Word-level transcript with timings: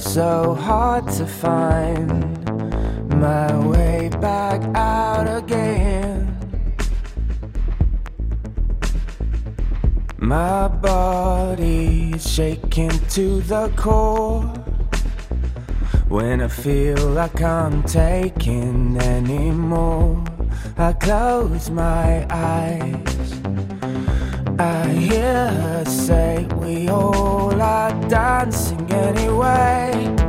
so 0.00 0.54
hard 0.54 1.06
to 1.08 1.26
find 1.26 2.08
my 3.20 3.66
way 3.66 4.08
back 4.20 4.62
out 4.74 5.26
again. 5.28 6.36
My 10.18 10.68
body 10.68 12.12
is 12.14 12.30
shaking 12.30 12.90
to 13.10 13.40
the 13.42 13.68
core 13.76 14.42
when 16.08 16.40
I 16.40 16.48
feel 16.48 16.98
like 17.10 17.42
I'm 17.42 17.82
taking 17.82 18.96
anymore. 18.96 20.24
I 20.78 20.94
close 20.94 21.70
my 21.70 22.26
eyes. 22.30 23.09
I 24.60 24.88
hear 24.88 25.48
her 25.48 25.84
say 25.86 26.46
we 26.56 26.86
all 26.90 27.62
are 27.62 27.92
dancing 28.10 28.92
anyway. 28.92 30.19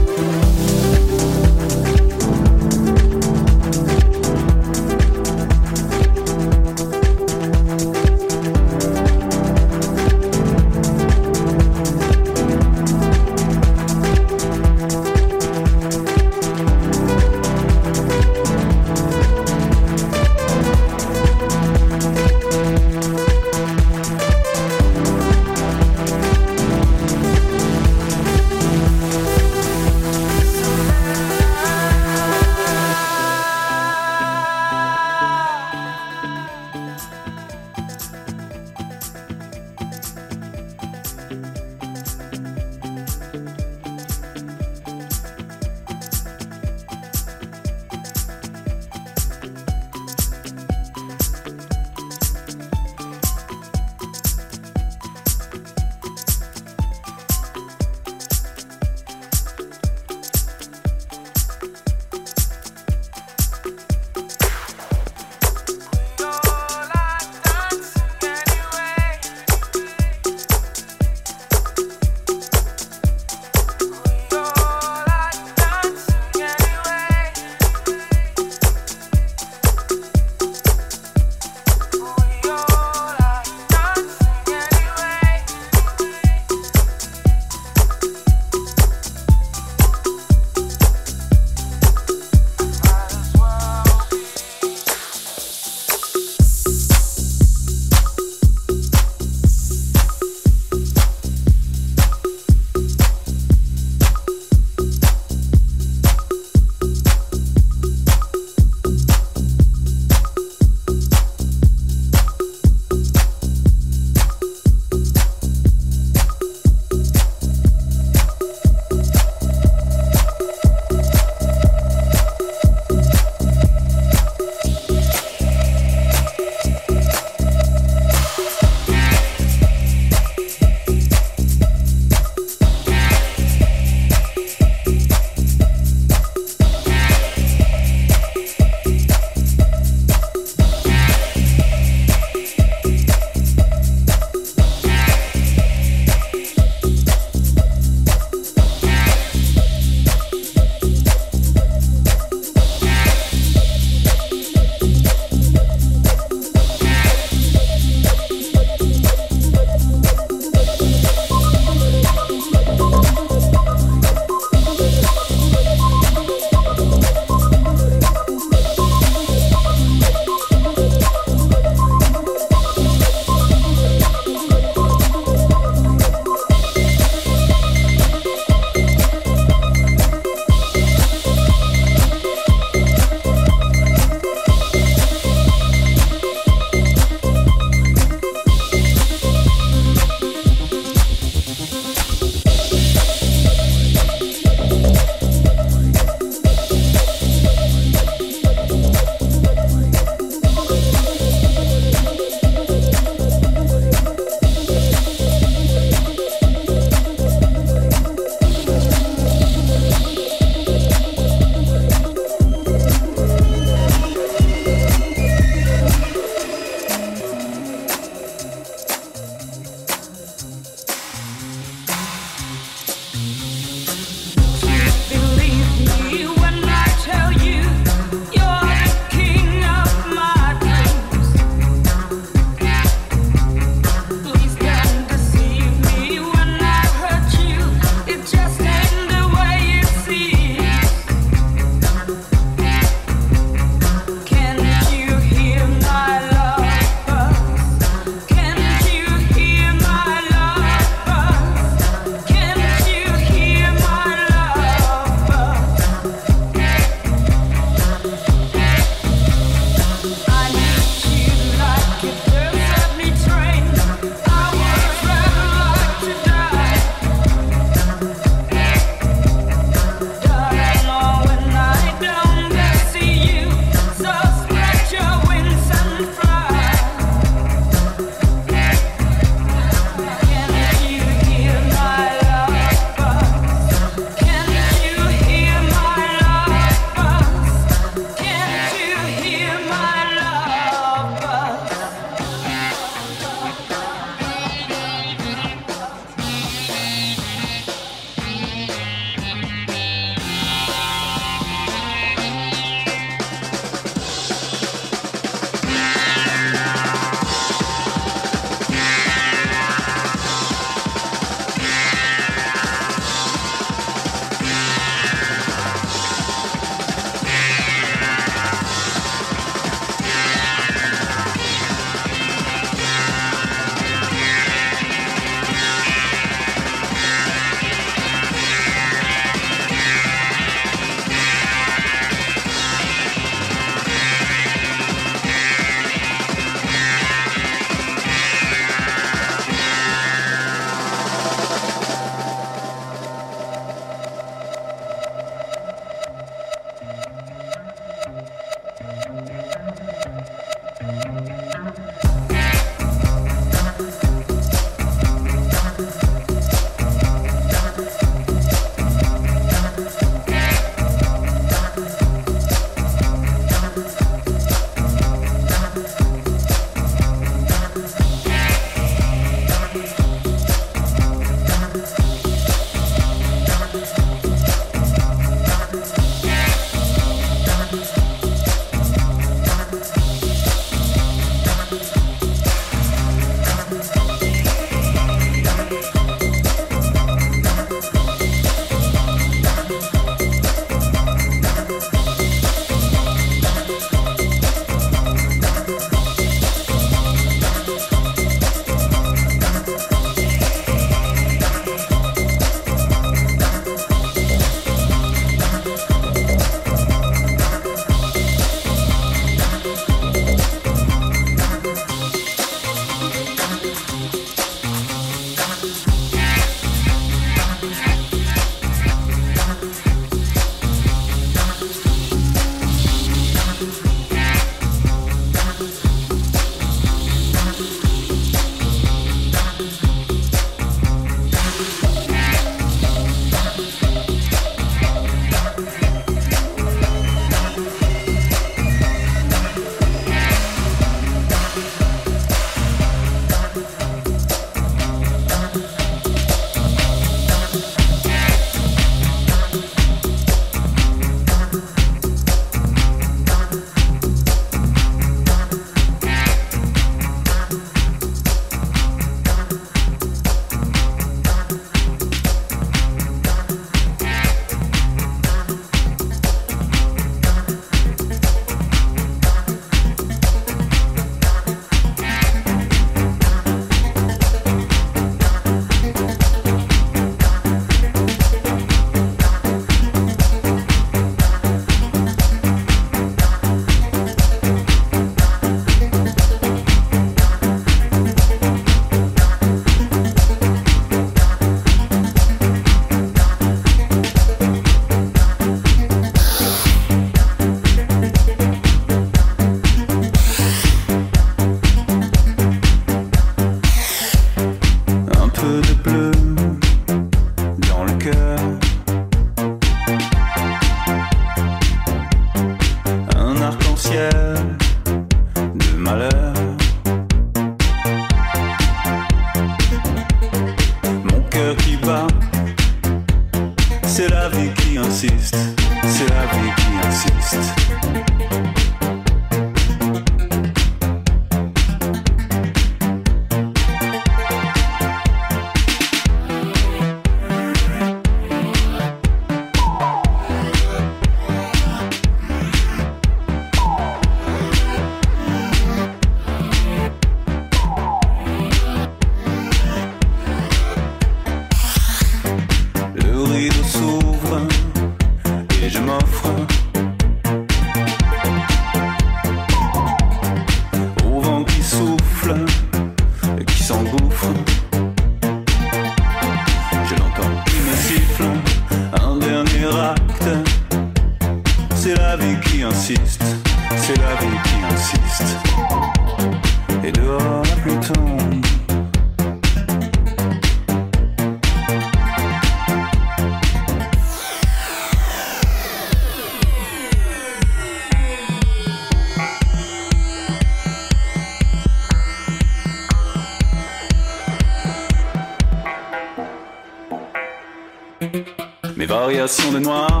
De 599.51 599.59
noir. 599.59 600.00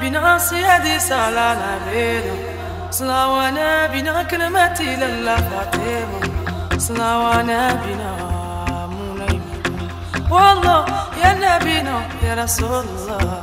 بنا 0.00 0.38
سيدي 0.38 0.98
صلى 0.98 1.40
على 1.40 1.78
بينا 1.90 2.34
صلاوانا 2.90 3.86
بنا 3.86 4.22
كلمتي 4.22 4.96
للا 4.96 5.36
فاطمة 5.36 6.20
صلاوانا 6.78 7.72
بنا 7.72 8.12
مولاي 8.86 9.40
والله 10.30 10.84
يا 11.24 11.32
نبينا 11.34 11.96
يا 12.22 12.34
رسول 12.34 12.84
الله. 12.84 13.42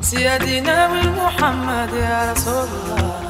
سيدي 0.00 0.60
ناوي 0.60 1.02
محمد 1.02 1.92
يا 1.94 2.32
رسول 2.32 2.68
الله. 2.68 3.20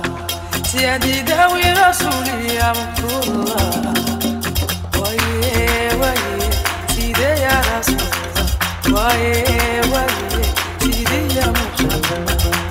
سيدي 0.65 1.21
داوي 1.23 1.73
رسولي 1.73 2.55
يا 2.55 2.73
مكتوب 2.79 3.23
الله. 3.35 3.95
ويه 4.99 5.95
ويه 6.01 6.51
سيدي 6.88 7.23
يا 7.23 7.62
رسول 7.79 7.97
الله. 7.97 9.05
ويه 9.05 9.81
ويه 9.93 10.32
día 11.20 11.46
muchacha 11.46 12.62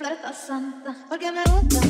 ramo 0.00 0.16
de 0.16 0.22
rosa 0.22 0.60
roja, 1.10 1.32
la 1.32 1.87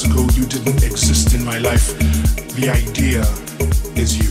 months 0.00 0.04
ago 0.04 0.40
you 0.40 0.46
didn't 0.46 0.82
exist 0.82 1.34
in 1.34 1.44
my 1.44 1.58
life. 1.58 1.98
The 2.54 2.68
idea 2.70 3.22
is 3.96 4.16
you. 4.16 4.30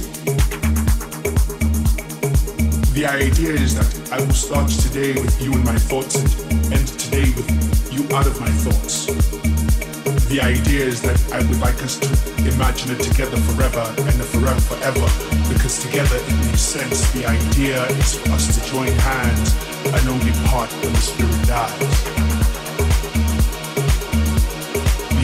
The 2.93 3.05
idea 3.05 3.53
is 3.53 3.75
that 3.75 4.11
I 4.11 4.19
will 4.19 4.33
start 4.33 4.69
today 4.69 5.13
with 5.13 5.41
you 5.41 5.53
in 5.53 5.63
my 5.63 5.75
thoughts 5.75 6.15
and 6.15 6.73
end 6.73 6.87
today 6.87 7.31
with 7.35 7.49
you 7.91 8.03
out 8.15 8.25
of 8.25 8.39
my 8.39 8.49
thoughts. 8.63 9.07
The 10.29 10.41
idea 10.41 10.85
is 10.85 11.01
that 11.01 11.19
I 11.33 11.39
would 11.39 11.59
like 11.59 11.81
us 11.83 11.97
to 11.99 12.07
imagine 12.53 12.91
it 12.91 13.01
together 13.01 13.37
forever 13.37 13.85
and 13.97 14.15
forever 14.25 14.61
forever 14.61 15.07
because 15.51 15.83
together 15.83 16.15
it 16.15 16.35
makes 16.45 16.61
sense. 16.61 17.11
The 17.11 17.25
idea 17.25 17.85
is 17.85 18.15
for 18.15 18.31
us 18.31 18.55
to 18.55 18.71
join 18.71 18.91
hands 19.09 19.55
and 19.85 20.07
only 20.09 20.31
part 20.47 20.71
when 20.81 20.93
the 20.93 21.01
spirit 21.01 21.47
dies. 21.47 22.18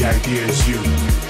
Idea 0.05 0.45
is 0.45 0.67
you. 0.67 1.24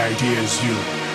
Idea 0.00 0.40
is 0.40 0.64
you. 0.64 1.05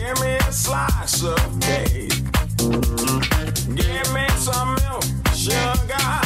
Give 0.00 0.18
me 0.22 0.34
a 0.34 0.50
slice 0.50 1.22
of 1.24 1.60
cake. 1.60 2.08
Give 3.76 4.14
me 4.14 4.26
some 4.38 4.74
milk, 4.76 5.04
sugar, 5.34 6.20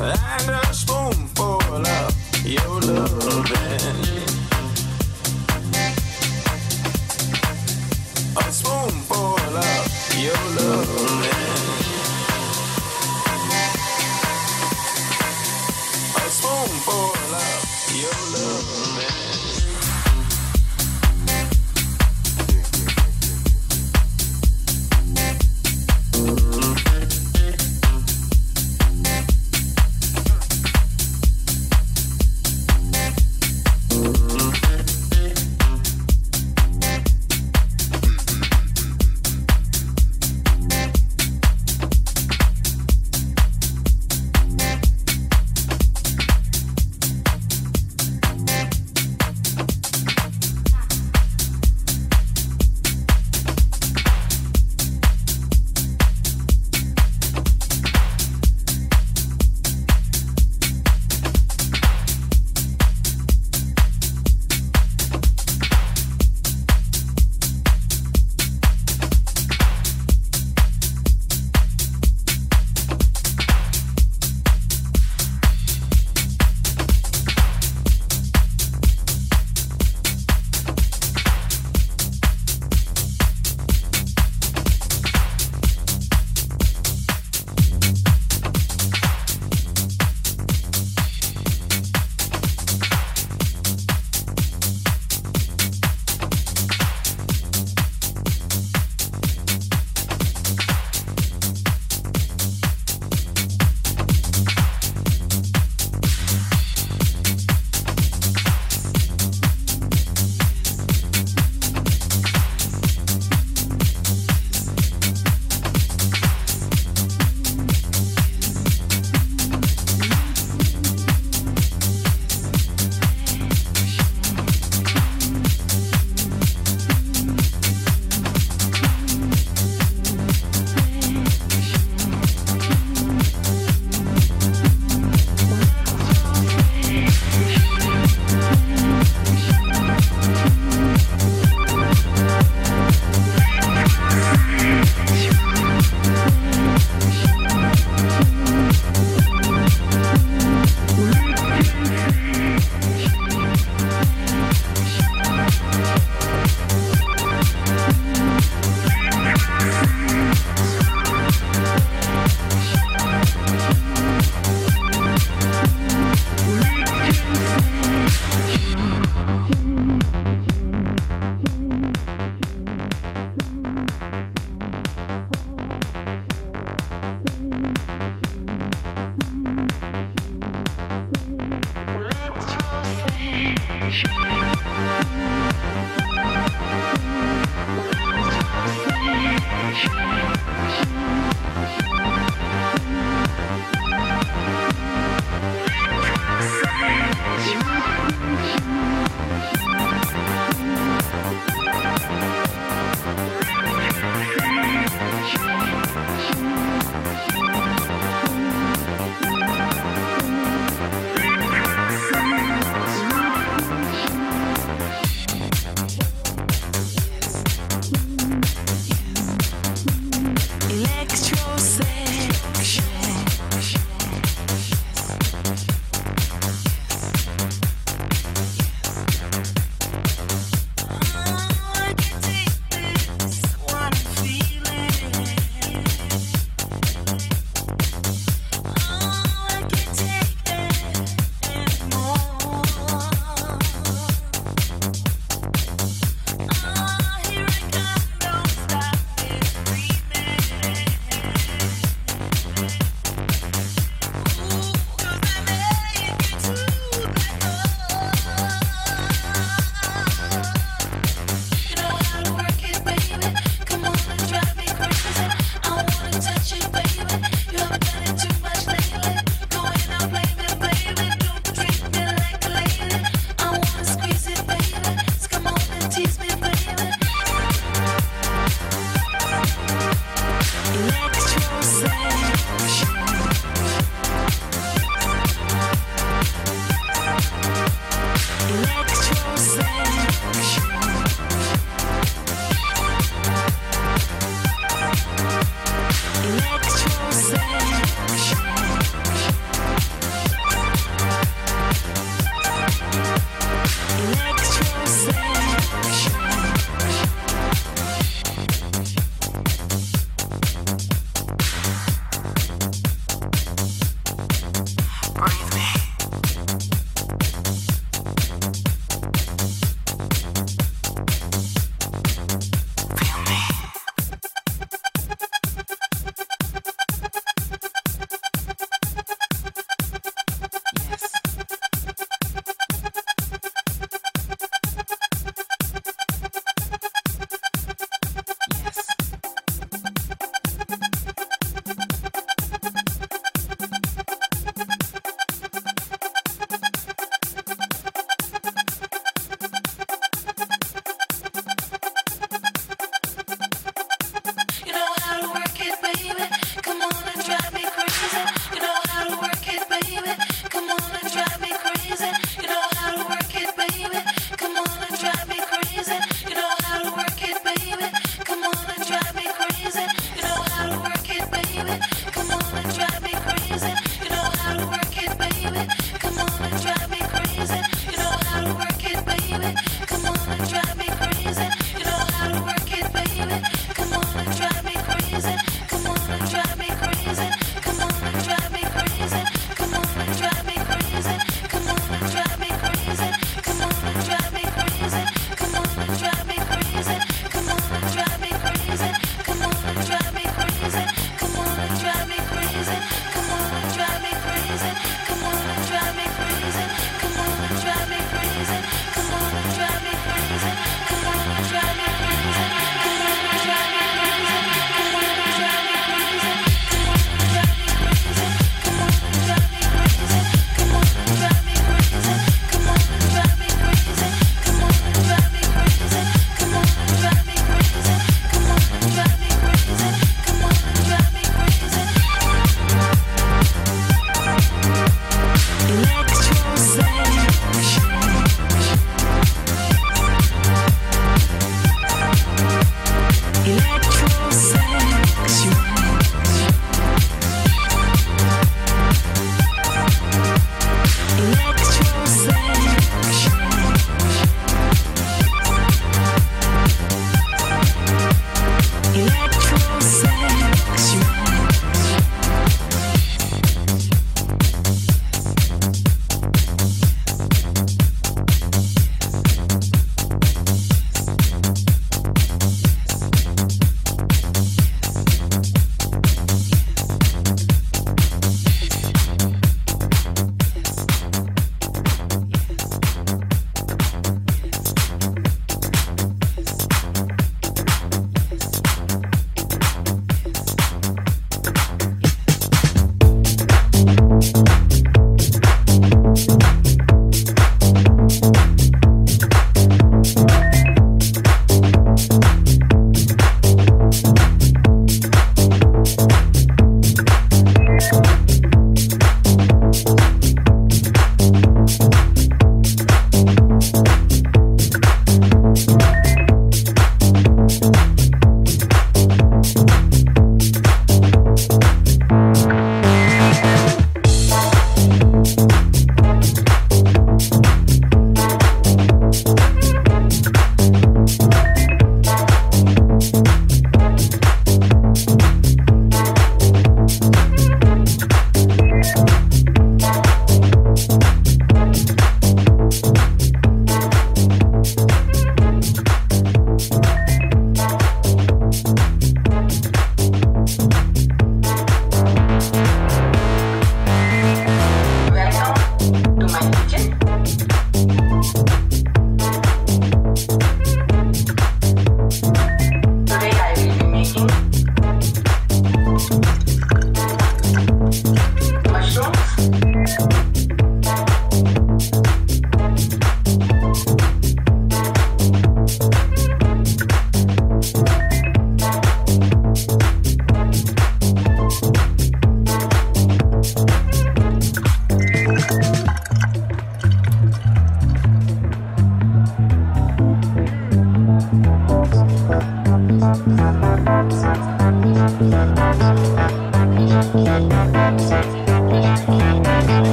and 0.00 0.50
a 0.50 0.72
spoonful 0.72 1.60
of 1.84 2.46
your 2.46 2.80
loving. 2.82 4.22
A 8.36 8.52
spoonful 8.52 9.40
of 9.56 10.14
your 10.16 10.34
love. 10.56 11.15